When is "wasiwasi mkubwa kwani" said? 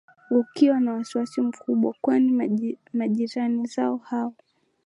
0.93-2.75